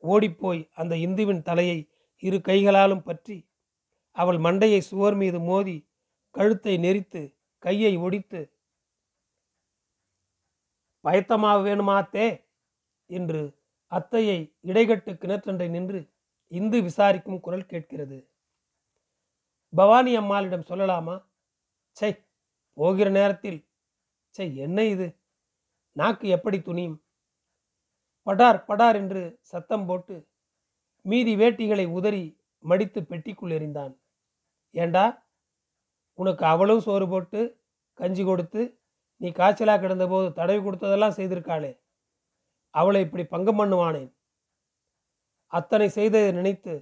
ஓடிப்போய் 0.05 0.63
அந்த 0.73 0.95
இந்துவின் 0.97 1.43
தலையை 1.43 1.79
இரு 2.23 2.39
கைகளாலும் 2.41 3.07
பற்றி 3.09 3.37
அவள் 4.17 4.39
மண்டையை 4.39 4.81
சுவர் 4.81 5.15
மீது 5.15 5.39
மோதி 5.41 5.77
கழுத்தை 6.35 6.75
நெரித்து 6.79 7.23
கையை 7.63 7.93
ஒடித்து 7.97 8.41
பயத்தமாக 11.07 11.59
வேணுமாத்தே 11.67 12.27
என்று 13.11 13.41
அத்தையை 13.93 14.39
இடைகட்டு 14.63 15.11
கிணற்றண்டை 15.23 15.69
நின்று 15.69 16.01
இந்து 16.53 16.79
விசாரிக்கும் 16.83 17.41
குரல் 17.41 17.71
கேட்கிறது. 17.73 18.19
பவானி 19.73 20.13
அம்மாளிடம் 20.17 20.69
சொல்லலாமா? 20.69 21.17
சை 21.97 22.11
போகிற 22.77 23.09
நேரத்தில். 23.11 23.59
சை 24.35 24.47
என்ன 24.57 24.79
இது? 24.85 25.07
நாக்கு 25.97 26.27
எப்படி 26.29 26.59
துணியும்? 26.59 26.99
படார் 28.27 28.59
படார் 28.65 28.97
என்று 28.97 29.23
சத்தம் 29.43 29.87
போட்டு 29.87 30.17
மீதி 31.05 31.33
வேட்டிகளை 31.37 31.87
உதறி 31.89 32.25
மடித்து 32.65 33.01
பெட்டிக்குள் 33.01 33.55
எறிந்தான். 33.57 33.95
ஏண்டா? 34.75 35.05
உனக்கு 36.19 36.45
அவளும் 36.47 36.81
சோறு 36.81 37.07
போட்டு 37.09 37.41
கஞ்சி 37.99 38.25
கொடுத்து 38.25 38.63
நீ 39.21 39.29
காய்ச்சலாக 39.31 39.81
கிடந்தபோது 39.83 40.29
தடவி 40.33 40.61
கொடுத்ததெல்லாம் 40.63 41.17
செய்திருக்காளே. 41.19 41.73
அவளை 42.75 43.01
இப்படி 43.01 43.25
பங்கம் 43.25 43.59
பண்ணுவானேன். 43.61 44.11
அத்தனை 45.53 45.89
செய்ததை 45.89 46.31
நினைத்து 46.33 46.75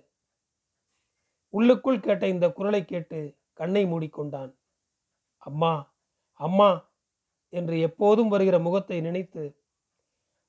உள்ளுக்குள் 1.54 2.04
கேட்ட 2.06 2.24
இந்த 2.28 2.46
குரலை 2.52 2.84
கேட்டு 2.84 3.18
கண்ணை 3.52 3.82
மூடிக்கொண்டான். 3.86 4.52
அம்மா 5.42 5.72
அம்மா 6.40 6.70
என்று 7.52 7.76
எப்போதும் 7.80 8.28
வருகிற 8.28 8.56
முகத்தை 8.58 8.98
நினைத்து 9.00 9.44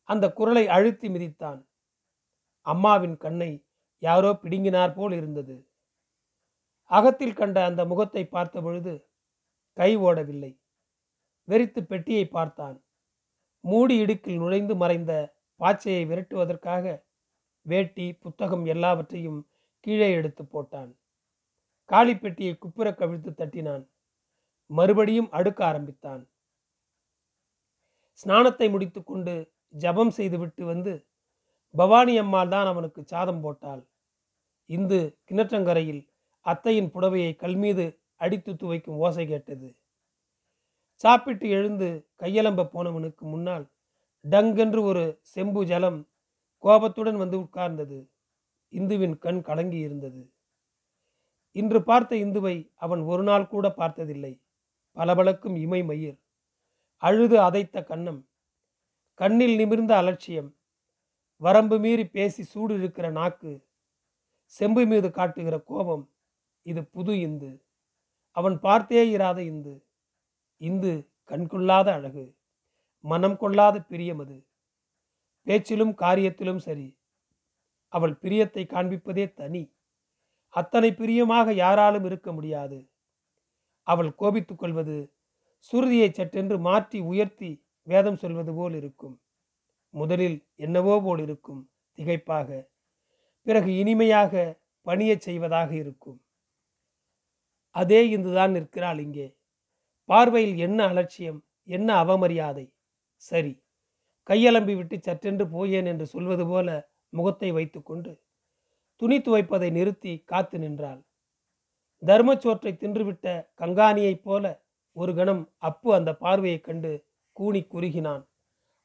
அந்த 0.09 0.25
குரலை 0.33 0.67
அழுத்தி 0.67 1.07
மிதித்தான். 1.09 1.59
அம்மாவின் 2.65 3.17
கண்ணை 3.17 3.51
யாரோ 4.03 4.31
பிடுங்கினார் 4.33 4.93
போல் 4.93 5.11
இருந்தது. 5.11 5.55
அகத்தில் 6.91 7.37
கண்ட 7.39 7.57
அந்த 7.65 7.81
முகத்தை 7.85 8.23
பார்த்த 8.25 8.61
பொழுது 8.61 8.93
கை 9.77 9.91
ஓடவில்லை. 9.97 10.51
வெறித்து 11.47 11.81
பெட்டியை 11.83 12.25
பார்த்தான். 12.27 12.77
மூடி 13.63 13.95
இடுக்கில் 14.03 14.39
நுழைந்து 14.43 14.75
மறைந்த 14.75 15.11
பாச்சையை 15.59 16.03
விரட்டுவதற்காக 16.11 16.85
வேட்டி 17.61 18.05
புத்தகம் 18.13 18.65
எல்லாவற்றையும் 18.65 19.39
கீழே 19.79 20.09
எடுத்து 20.11 20.43
போட்டான். 20.43 20.91
காளி 21.89 22.13
பெட்டியை 22.15 22.53
குப்புற 22.57 22.87
கவிழ்த்து 22.91 23.31
தட்டினான். 23.31 23.83
மறுபடியும் 24.69 25.29
அடுக்க 25.31 25.59
ஆரம்பித்தான். 25.63 26.23
ஸ்நானத்தை 28.25 28.67
முடித்துக்கொண்டு 28.71 29.33
ஜபம் 29.73 30.09
செய்துவிட்டு 30.09 30.63
வந்து 30.65 30.93
பவானி 31.75 32.13
அம்மாள் 32.17 32.51
தான் 32.53 32.65
அவனுக்கு 32.65 33.01
சாதம் 33.03 33.41
போட்டாள். 33.41 33.81
இந்து 34.69 34.99
கிணற்றங்கரையில் 35.29 36.03
அத்தையின் 36.45 36.91
புடவையை 36.93 37.31
கல்மீது 37.35 37.85
அடித்து 38.15 38.51
துவைக்கும் 38.53 38.99
ஓசை 39.05 39.25
கேட்டது. 39.27 39.67
சாப்பிட்டு 40.95 41.49
எழுந்து 41.49 42.07
கையலம்ப 42.19 42.69
போனவனுக்கு 42.73 43.19
முன்னால் 43.19 43.71
டங்கென்று 44.29 44.79
ஒரு 44.81 45.19
செம்பு 45.21 45.65
ஜலம் 45.65 46.07
கோபத்துடன் 46.57 47.17
வந்து 47.17 47.39
உட்கார்ந்தது. 47.39 48.09
இந்துவின் 48.69 49.17
கண் 49.17 49.41
கலங்கி 49.41 49.77
இருந்தது. 49.77 50.33
இன்று 51.51 51.83
பார்த்த 51.83 52.15
இந்துவை 52.15 52.71
அவன் 52.75 52.99
ஒரு 52.99 53.23
நாள் 53.23 53.47
கூட 53.47 53.71
பார்த்ததில்லை. 53.71 54.41
பளபளக்கும் 54.91 55.55
இமை 55.55 55.83
மயிர். 55.83 56.21
அழுது 56.97 57.39
அதைத்த 57.39 57.85
கண்ணம். 57.87 58.25
கண்ணில் 59.13 59.55
நிமிர்ந்த 59.55 59.97
அலட்சியம். 59.97 60.55
வரம்பு 61.37 61.79
மீறி 61.79 62.07
பேசி 62.07 62.43
சூடு 62.43 62.73
இருக்கிற 62.73 63.09
நாக்கு. 63.09 63.67
செம்பு 64.45 64.85
மீது 64.85 65.11
காட்டுகிற 65.11 65.59
கோபம். 65.59 66.11
இது 66.61 66.85
புது 66.85 67.19
இந்து. 67.19 67.65
அவன் 68.31 68.59
பார்த்தே 68.59 69.09
இராத 69.09 69.43
இந்து. 69.43 69.84
இந்து 70.57 71.11
கண்கொள்ளாத 71.23 71.91
அழகு 71.91 72.35
மனம் 72.99 73.37
கொள்ளாத 73.37 73.81
பிரியம் 73.81 74.19
அது. 74.19 74.47
பேச்சிலும் 75.43 75.95
காரியத்திலும் 75.97 76.55
சரி 76.55 76.97
அவள் 77.87 78.11
பிரியத்தை 78.11 78.63
காண்பிப்பதே 78.67 79.33
தனி. 79.33 79.73
அத்தனை 80.49 80.93
பிரியமாக 80.93 81.53
யாராலும் 81.53 82.03
இருக்க 82.03 82.31
முடியாது. 82.31 82.89
அவள் 83.81 84.15
கோபித்துக் 84.15 84.59
கொள்வது 84.59 85.13
சுருதியை 85.73 86.11
சட்டென்று 86.11 86.59
மாற்றி 86.59 86.99
உயர்த்தி 86.99 87.65
வேதம் 87.83 88.15
சொல்வது 88.15 88.53
போல் 88.53 88.73
இருக்கும். 88.73 89.21
முதலில் 89.89 90.47
என்னவோ 90.55 91.01
போல் 91.01 91.19
இருக்கும் 91.19 91.69
திகைப்பாக. 91.97 92.67
பிறகு 93.41 93.77
இனிமையாக 93.77 94.61
பணியச் 94.85 95.21
செய்வதாக 95.21 95.75
இருக்கும். 95.75 96.23
அதே 97.69 98.09
இந்துதான் 98.09 98.51
நிற்கிறாள் 98.51 98.99
இங்கே. 98.99 99.34
பார்வையில் 100.09 100.57
என்ன 100.57 100.87
அலட்சியம் 100.87 101.39
என்ன 101.67 102.03
அவமரியாதை? 102.03 102.65
சரி 103.21 103.53
கையலம்பி 104.29 104.75
விட்டு 104.75 104.97
சற்றென்று 104.97 105.45
போயேன் 105.49 105.85
என்று 105.85 106.05
சொல்வது 106.05 106.47
போல 106.47 106.69
முகத்தை 107.09 107.51
வைத்துக்கொண்டு 107.51 108.11
துணி 109.01 109.17
துவைப்பதை 109.19 109.71
நிறுத்தி 109.71 110.13
காத்து 110.25 110.59
நின்றாள். 110.59 111.01
தர்மச்சோற்றை 112.03 112.71
தின்றுவிட்ட 112.73 113.27
கங்காணியைப் 113.61 114.23
போல 114.23 114.45
ஒரு 114.95 115.15
கணம் 115.15 115.43
அப்பு 115.59 115.95
அந்த 115.95 116.11
பார்வையைக் 116.15 116.63
கண்டு 116.63 116.91
கூணி 117.35 117.61
குறுகினான். 117.65 118.23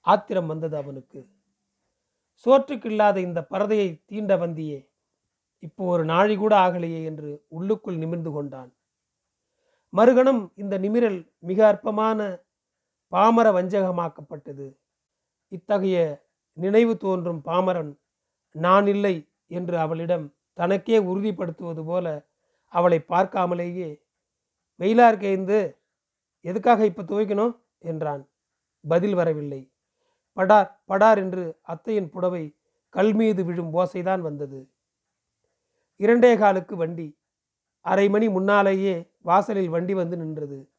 ஆத்திரம் 0.06 0.46
வந்தது 0.46 0.76
அவனுக்கு. 0.76 1.20
சோற்றுக்கில்லாத 2.46 3.16
இந்த 3.16 3.46
பரதையை 3.50 4.02
தீண்ட 4.06 4.36
வந்தியே 4.36 4.80
இப்போ 5.62 5.84
ஒரு 5.84 6.04
நாழி 6.04 6.36
கூட 6.36 6.56
ஆகலையே 6.56 7.04
என்று 7.04 7.30
உள்ளுக்குள் 7.48 7.96
நிமிர்ந்து 7.96 8.30
கொண்டான். 8.30 8.70
மறுகணம் 9.92 10.52
இந்த 10.54 10.78
நிமிரல் 10.78 11.32
மிக 11.38 11.66
அற்பமான 11.66 12.46
பாமர 13.12 13.46
வஞ்சகமாக்கப்பட்டது. 13.52 14.76
இத்தகைய 15.48 16.26
நினைவு 16.52 16.96
தோன்றும் 16.96 17.42
பாமரன் 17.44 17.98
நான் 18.50 18.86
இல்லை 18.86 19.28
என்று 19.46 19.78
அவளிடம் 19.78 20.34
தனக்கே 20.52 20.98
உறுதிப்படுத்துவது 20.98 21.84
போல 21.84 22.06
அவளை 22.66 22.98
பார்க்காமலேயே 23.08 24.00
வெயிலா 24.80 25.06
இருக்கே 25.10 25.76
எதுக்காக 26.40 26.84
இப்போ 26.84 27.02
துவைக்கணும்? 27.02 27.54
என்றான். 27.78 28.28
பதில் 28.80 29.14
வரவில்லை. 29.14 29.72
படார் 30.32 30.82
படார் 30.84 31.18
என்று 31.18 31.58
அத்தையின் 31.62 32.10
புடவை 32.10 32.56
கல் 32.88 33.12
மீது 33.12 33.44
விழும் 33.44 33.74
ஓசைதான் 33.74 34.20
வந்தது. 34.20 34.70
இரண்டே 35.96 36.36
காலுக்கு 36.36 36.76
வண்டி 36.76 37.08
அரை 37.80 38.08
மணி 38.08 38.28
முன்னாலேயே 38.28 39.09
வாசலில் 39.20 39.68
வண்டி 39.68 39.94
வந்து 39.94 40.16
நின்றது. 40.16 40.72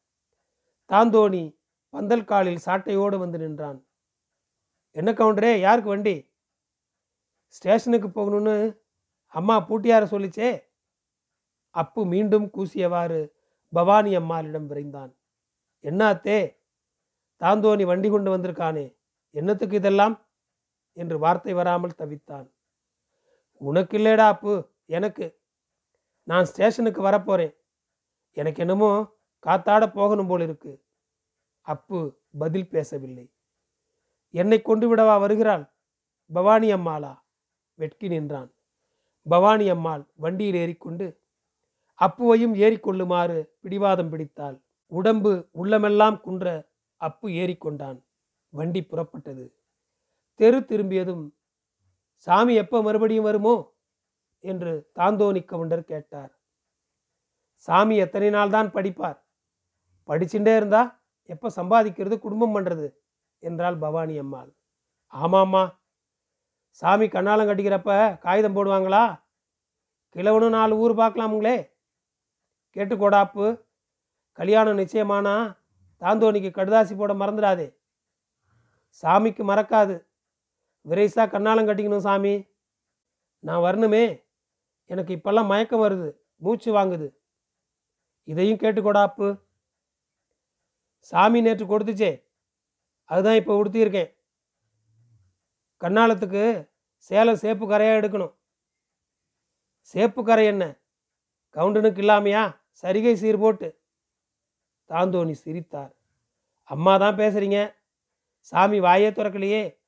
தாந்தோணி 0.88 1.58
பந்தல் 1.88 2.24
காலில் 2.24 2.64
சாட்டையோடு 2.64 3.18
வந்து 3.18 3.38
நின்றான். 3.38 3.86
என்ன 4.90 5.12
கவுண்டரே 5.12 5.60
யாருக்கு 5.60 5.90
வண்டி? 5.90 6.30
ஸ்டேஷனுக்கு 7.46 8.08
போகணும்னு 8.08 8.80
அம்மா 9.26 9.56
பூட்டியார 9.68 10.04
சொல்லிச்சே? 10.04 10.62
அப்பு 11.70 12.06
மீண்டும் 12.06 12.50
கூசியவாறு 12.50 13.32
பவானி 13.68 14.14
அம்மாளிடம் 14.14 14.70
விரைந்தான். 14.70 15.12
என்னாத்தே 15.82 16.56
தாந்தோணி 17.40 17.84
வண்டி 17.84 18.08
கொண்டு 18.10 18.38
வந்திருக்கானே 18.38 18.96
என்னத்துக்கு 19.30 19.76
இதெல்லாம்? 19.76 20.26
என்று 20.92 21.18
வார்த்தை 21.18 21.52
வராமல் 21.52 21.98
தவித்தான். 21.98 22.50
உனக்கு 23.56 23.98
இல்லைடா 23.98 24.26
அப்பு 24.26 24.68
எனக்கு. 24.86 25.40
நான் 26.22 26.44
ஸ்டேஷனுக்கு 26.44 27.02
வரப்போறேன். 27.02 27.54
எனக்கு 28.32 28.60
என்னமோ 28.60 28.90
காத்தாட 29.46 29.92
போகணும் 29.92 30.26
போல் 30.26 30.40
இருக்கு. 30.40 30.84
அப்பு 31.60 32.20
பதில் 32.38 32.68
பேசவில்லை. 32.68 33.32
என்னை 34.30 34.62
கொண்டு 34.62 34.94
விடவா 34.94 35.18
வருகிறாள்? 35.20 35.64
பவானி 36.30 36.72
அம்மாளா? 36.72 37.12
வெட்கி 37.74 38.08
நின்றான். 38.08 38.52
பவானி 39.28 39.68
அம்மாள் 39.68 40.04
வண்டியில் 40.14 40.54
ஏறிக்கொண்டு 40.54 41.20
அப்புவையும் 42.00 42.54
ஏறிக்கொள்ளுமாறு 42.54 43.48
பிடிவாதம் 43.60 44.10
பிடித்தாள். 44.10 44.56
உடம்பு 44.86 45.48
உள்ளமெல்லாம் 45.52 46.20
குன்ற 46.20 46.46
அப்பு 46.96 47.28
ஏறிக்கொண்டான். 47.28 47.98
வண்டி 48.48 48.80
புறப்பட்டது. 48.80 49.44
தெரு 50.34 50.64
திரும்பியதும் 50.64 51.34
சாமி 52.16 52.54
எப்போ 52.54 52.82
மறுபடியும் 52.82 53.24
வருமோ? 53.24 53.54
என்று 54.40 54.90
தாந்தோணி 54.94 55.44
கவுண்டர் 55.44 55.84
கேட்டார். 55.84 56.41
சாமி 57.68 57.96
எத்தனை 57.96 58.30
நாள் 58.30 58.50
தான் 58.50 58.72
படிப்பார்? 58.72 59.18
படிச்சுட்டே 60.08 60.56
இருந்தா 60.56 61.02
எப்போ 61.24 61.50
சம்பாதிக்கிறது 61.56 62.18
குடும்பம் 62.18 62.54
பண்ணுறது 62.56 62.96
என்றாள் 63.38 63.76
பவானி 63.76 64.18
அம்மாள். 64.18 64.54
ஆமாம்மா. 65.12 65.74
சாமி 66.70 67.06
கண்ணாலம் 67.06 67.48
கட்டிக்கிறப்ப 67.48 68.18
காகிதம் 68.18 68.56
போடுவாங்களா? 68.56 69.20
கிழவனும் 70.14 70.48
நாலு 70.48 70.76
ஊர் 70.76 70.92
பார்க்கலாமுங்களே. 70.92 71.70
கேட்டுக்கோடாப்பு. 72.74 73.62
கல்யாணம் 74.32 74.78
நிச்சயமானா 74.78 75.56
தாந்தோணிக்கு 76.00 76.50
கடுதாசி 76.50 76.96
போட 76.96 77.12
மறந்துடாதே. 77.12 77.76
சாமிக்கு 79.02 79.42
மறக்காது. 79.42 80.06
விரைசா 80.86 81.24
கண்ணாலம் 81.26 81.68
கட்டிக்கணும் 81.68 82.06
சாமி. 82.08 82.48
நான் 83.38 83.64
வரணுமே. 83.64 84.04
எனக்கு 84.86 85.14
இப்பெல்லாம் 85.14 85.46
மயக்கம் 85.46 85.84
வருது. 85.84 86.08
மூச்சு 86.36 86.70
வாங்குது. 86.76 87.06
இதையும் 88.24 88.58
கேட்டுக்கோடாப்பு 88.58 89.28
சாமி 90.98 91.40
நேற்று 91.40 91.64
கொடுத்துச்சே. 91.66 92.12
அதுதான் 93.04 93.34
இப்போ 93.34 93.62
உடுத்தியிருக்கேன். 93.62 94.10
கண்ணாலத்துக்கு 95.80 96.42
சேலம் 96.96 97.40
சேப்பு 97.42 97.64
கரையாக 97.66 98.00
எடுக்கணும். 98.00 98.34
சேப்பு 99.82 100.22
கரை 100.22 100.46
என்ன? 100.46 100.64
கவுண்டனுக்கு 101.56 102.02
இல்லாமையா? 102.02 102.42
சரிகை 102.70 103.14
சீர் 103.16 103.38
போட்டு. 103.38 103.68
தாந்தோணி 104.90 105.30
சிரித்தார். 105.30 105.92
அம்மா 106.62 106.96
தான் 106.96 107.16
பேசுறீங்க? 107.16 107.74
சாமி 108.38 108.80
வாயே 108.80 109.10
திறக்கலையே. 109.10 109.78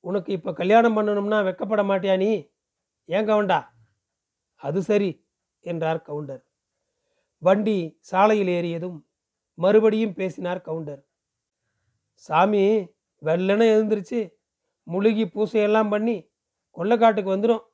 உனக்கு 0.00 0.32
இப்போ 0.32 0.52
கல்யாணம் 0.52 0.96
பண்ணணும்னா 0.96 1.38
வெக்கப்பட 1.48 1.82
மாட்டியா 1.90 2.16
நீ? 2.16 2.32
ஏன் 3.04 3.26
கவுண்டா? 3.26 3.68
அது 4.56 4.82
சரி 4.82 5.26
என்றார் 5.60 6.02
கவுண்டர். 6.02 6.42
வண்டி 7.46 7.78
சாலையில் 8.10 8.50
ஏறியதும் 8.58 8.98
மறுபடியும் 9.58 10.14
பேசினார் 10.18 10.60
கவுண்டர். 10.66 11.02
சாமி 12.26 12.62
வெள்ளன 13.26 13.62
எழுந்திருச்சு. 13.74 14.20
முழுகி 14.92 15.24
பூசையெல்லாம் 15.34 15.90
பண்ணி 15.94 16.16
கொள்ளைக்காட்டுக்கு 16.76 17.34
வந்துடும் 17.34 17.64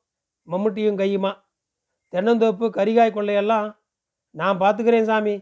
மம்முட்டியும் 0.49 1.01
கையுமா. 1.03 1.33
தென்னந்தோப்பு 2.13 2.67
கரிகாய் 2.79 3.17
கொள்ளையெல்லாம் 3.17 3.69
நான் 4.35 4.61
பார்த்துக்கிறேன் 4.63 5.09
சாமி. 5.11 5.35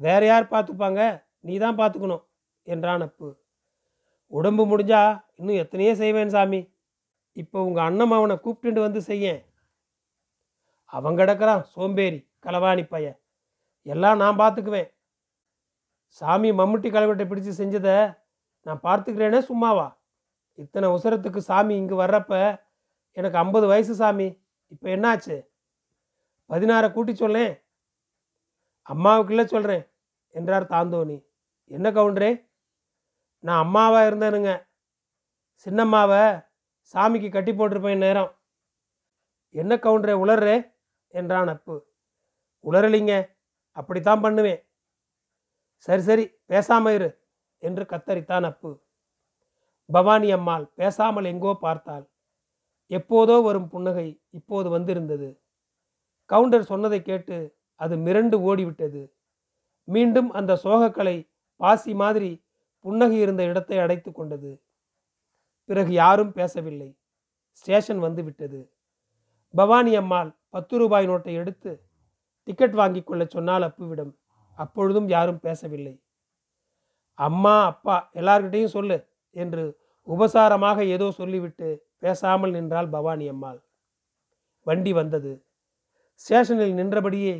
வேற 0.00 0.22
யார் 0.26 0.52
பார்த்துப்பாங்க? 0.54 1.00
நீ 1.46 1.54
தான் 1.64 1.78
பார்த்துக்கணும் 1.80 2.24
என்றான் 2.66 3.04
அப்பு. 3.06 3.28
உடம்பு 4.32 4.62
முடிஞ்சா 4.70 5.02
இன்னும் 5.38 5.60
எத்தனையோ 5.62 5.92
செய்வேன் 6.02 6.34
சாமி. 6.36 6.60
இப்போ 7.42 7.58
உங்கள் 7.66 7.86
அண்ணன் 7.88 8.16
அவனை 8.18 8.36
கூப்பிட்டு 8.44 8.80
வந்து 8.86 9.00
செய்யேன். 9.10 9.40
அவன் 10.96 11.18
கிடக்கிறான் 11.20 11.62
சோம்பேறி 11.74 12.18
களவாணி 12.44 12.84
பையன். 12.88 13.18
எல்லாம் 13.82 14.20
நான் 14.22 14.40
பார்த்துக்குவேன் 14.42 14.90
சாமி 16.18 16.50
மம்முட்டி 16.52 16.88
கலவட்டை 16.90 17.24
பிடிச்சி 17.30 17.52
செஞ்சதை 17.60 17.96
நான் 18.66 18.84
பார்த்துக்கிறேனே 18.86 19.40
சும்மாவா? 19.50 19.86
இத்தனை 20.62 20.88
உசரத்துக்கு 20.96 21.40
சாமி 21.48 21.74
இங்கே 21.76 21.96
வர்றப்ப 22.02 22.34
எனக்கு 23.16 23.38
ஐம்பது 23.38 23.66
வயசு 23.66 23.94
சாமி. 23.94 24.28
இப்போ 24.72 24.86
என்னாச்சு? 24.96 25.36
பதினாறை 26.50 26.88
கூட்டி 26.92 27.12
சொல்லேன். 27.14 27.52
அம்மாவுக்குள்ளே 28.92 29.44
சொல்கிறேன் 29.44 29.84
என்றார் 30.34 30.72
தாந்தோனி 30.74 31.16
என்ன 31.70 31.90
கவுண்டரே? 31.90 32.30
நான் 33.44 33.62
அம்மாவாக 33.64 34.08
இருந்தேனுங்க. 34.08 34.52
சின்னம்மாவை 35.66 36.22
சாமிக்கு 36.94 37.28
கட்டி 37.32 37.52
போட்டிருப்பேன் 37.52 38.04
நேரம். 38.06 38.30
என்ன 39.54 39.72
கவுண்டரே 39.84 40.14
உளர்றே? 40.24 40.56
என்றான் 41.14 41.50
அப்பு. 41.54 41.76
உளரலிங்க 42.64 43.12
அப்படித்தான் 43.76 44.20
பண்ணுவேன். 44.20 44.60
சரி 45.86 46.02
சரி 46.02 46.24
பேசாம 46.48 46.92
இரு 46.94 47.08
என்று 47.62 47.84
கத்தரித்தான் 47.92 48.46
அப்பு. 48.50 48.70
பவானி 49.88 50.28
அம்மாள் 50.32 50.64
பேசாமல் 50.80 51.30
எங்கோ 51.32 51.52
பார்த்தாள். 51.66 52.04
எப்போதோ 52.90 53.36
வரும் 53.42 53.68
புன்னகை 53.68 54.06
இப்போது 54.30 54.68
வந்திருந்தது. 54.68 55.28
கவுண்டர் 56.30 56.70
சொன்னதை 56.70 57.00
கேட்டு 57.02 57.36
அது 57.80 57.94
மிரண்டு 57.96 58.36
ஓடிவிட்டது. 58.48 59.02
மீண்டும் 59.88 60.28
அந்த 60.30 60.52
சோகக்கலை 60.64 61.16
பாசி 61.60 61.92
மாதிரி 61.94 62.30
புன்னகை 62.84 63.18
இருந்த 63.18 63.42
இடத்தை 63.44 63.76
அடைத்து 63.78 64.10
கொண்டது. 64.12 64.50
பிறகு 65.68 65.92
யாரும் 65.92 66.32
பேசவில்லை. 66.32 66.88
ஸ்டேஷன் 67.60 67.98
வந்து 67.98 68.22
விட்டது. 68.22 68.60
பவானி 69.54 69.92
அம்மாள் 69.96 70.30
பத்து 70.54 70.74
ரூபாய் 70.78 71.08
நோட்டை 71.10 71.32
எடுத்து 71.42 71.72
டிக்கெட் 72.48 72.76
வாங்கி 72.80 73.00
கொள்ள 73.02 73.22
சொன்னால் 73.26 73.66
அப்புவிடம். 73.68 74.12
அப்பொழுதும் 74.58 75.08
யாரும் 75.08 75.40
பேசவில்லை. 75.40 75.94
அம்மா 77.18 77.54
அப்பா 77.64 77.96
எல்லார்கிட்டையும் 78.14 78.74
சொல்லு 78.76 78.96
என்று 79.36 79.64
உபசாரமாக 80.08 80.78
ஏதோ 80.94 81.06
சொல்லிவிட்டு 81.10 81.68
பேசாமல் 81.98 82.50
நின்றாள் 82.50 82.88
பவானி 82.88 83.26
அம்மாள். 83.28 83.60
வண்டி 84.66 84.92
வந்தது. 84.92 85.32
ஸ்டேஷனில் 86.22 86.74
நின்றபடியே 86.74 87.34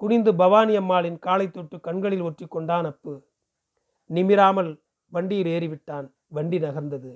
குனிந்து 0.00 0.30
பவானி 0.34 0.74
அம்மாளின் 0.76 1.18
காலை 1.18 1.46
தொட்டு 1.50 1.76
கண்களில் 1.80 2.24
ஒற்றி 2.28 2.46
கொண்டான் 2.48 2.84
அப்பு. 2.84 3.14
நிமிராமல் 4.10 4.70
வண்டியில் 5.12 5.50
ஏறிவிட்டான். 5.54 6.06
வண்டி 6.28 6.58
நகர்ந்தது. 6.58 7.12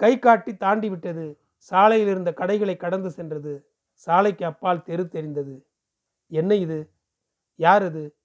கை 0.00 0.12
காட்டி 0.18 0.52
தாண்டி 0.56 0.88
விட்டது. 0.88 1.26
சாலையில் 1.56 2.08
இருந்த 2.08 2.32
கடைகளை 2.32 2.76
கடந்து 2.76 3.10
சென்றது. 3.10 3.70
சாலைக்கு 3.92 4.44
அப்பால் 4.44 4.82
தெரு 4.82 5.08
தெரிந்தது. 5.08 5.66
என்ன 6.26 6.54
இது? 6.54 6.92
யார் 7.54 7.84
இது 7.84 8.16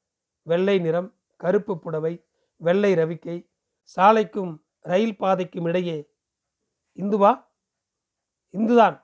வெள்ளை 0.41 0.79
நிறம் 0.79 1.15
கருப்பு 1.35 1.79
புடவை 1.79 2.25
வெள்ளை 2.55 2.93
ரவிக்கை. 2.93 3.49
சாலைக்கும் 3.95 4.61
ரயில் 4.79 5.17
பாதைக்கும் 5.17 5.65
இடையே. 5.65 6.11
இந்துவா? 6.95 7.45
இந்துதான். 8.51 9.01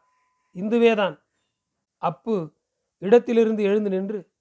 இந்துவேதான். 0.54 1.22
அப்பு 1.98 2.54
இடத்திலிருந்து 2.98 3.64
எழுந்து 3.64 3.90
நின்று 3.90 4.32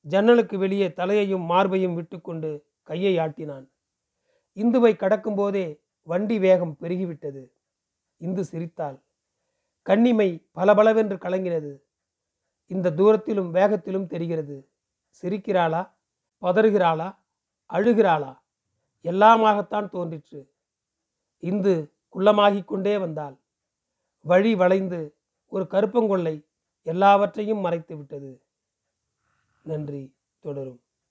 ஜன்னலுக்கு 0.00 0.58
வெளியே 0.58 0.92
தலையையும் 0.92 1.50
மார்பையும் 1.50 1.94
விட்டுக்கொண்டு 1.94 2.66
கையை 2.82 3.18
ஆட்டினான். 3.18 3.70
இந்துவை 4.54 4.92
கடக்கும்போதே 4.94 5.80
வண்டி 6.02 6.38
வேகம் 6.38 6.76
பெருகிவிட்டது. 6.80 7.50
இந்து 8.16 8.44
சிரித்தாள். 8.44 9.05
கண்ணிமை 9.88 10.48
பலபலவென்று 10.54 11.16
கலங்கினது. 11.16 11.80
இந்த 12.66 12.90
தூரத்திலும் 12.90 13.50
வேகத்திலும் 13.50 14.06
தெரிகிறது. 14.06 14.68
சிரிக்கிறாளா? 15.22 15.90
பதறுகிறாளா? 16.40 17.16
அழுகிறாளா? 17.70 18.38
எல்லாமாகத்தான் 19.02 19.88
தோன்றிற்று. 19.88 20.52
இந்து 21.38 21.92
குள்ளமாகிக் 22.14 22.64
கொண்டே 22.64 22.98
வந்தாள். 22.98 23.36
வழி 24.20 24.54
வளைந்து 24.54 25.16
ஒரு 25.46 25.66
கருப்பங்கொள்ளை 25.70 26.46
எல்லாவற்றையும் 26.82 27.58
மறைத்து 27.58 27.96
விட்டது 27.96 28.42
நன்றி 29.62 30.16
தொடரும். 30.38 30.80